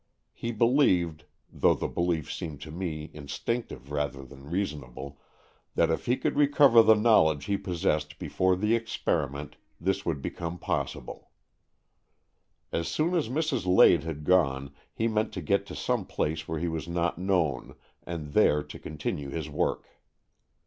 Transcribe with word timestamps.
He 0.33 0.51
believed, 0.51 1.25
though 1.53 1.75
the 1.75 1.87
belief 1.87 2.33
seemed 2.33 2.59
to 2.61 2.71
me 2.71 3.11
instinctive 3.13 3.91
rather 3.91 4.25
than 4.25 4.49
reasonable, 4.49 5.19
that 5.75 5.91
if 5.91 6.07
he 6.07 6.17
could 6.17 6.35
recover 6.37 6.81
the 6.81 6.95
knowledge 6.95 7.45
he 7.45 7.55
possessed 7.55 8.17
before 8.17 8.55
the 8.55 8.73
experiment, 8.73 9.57
this 9.79 10.03
would 10.03 10.19
become 10.19 10.57
possible. 10.57 11.29
As 12.71 12.87
soon 12.87 13.13
as 13.13 13.29
Mrs. 13.29 13.67
Lade 13.67 14.03
had 14.03 14.23
gone, 14.23 14.73
he 14.91 15.07
meant 15.07 15.31
to 15.33 15.39
get 15.43 15.67
to 15.67 15.75
some 15.75 16.07
place 16.07 16.47
where 16.47 16.57
he 16.57 16.67
was 16.67 16.87
not 16.87 17.19
known, 17.19 17.75
and 18.03 18.33
there 18.33 18.63
to 18.63 18.79
continue 18.79 19.29
his 19.29 19.49
work. 19.51 19.87